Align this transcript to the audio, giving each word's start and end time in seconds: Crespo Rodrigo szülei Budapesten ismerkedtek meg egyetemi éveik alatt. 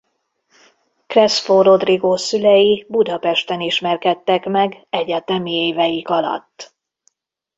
Crespo 1.07 1.61
Rodrigo 1.61 2.17
szülei 2.17 2.85
Budapesten 2.89 3.61
ismerkedtek 3.61 4.45
meg 4.45 4.77
egyetemi 4.89 5.51
éveik 5.51 6.09
alatt. 6.09 6.75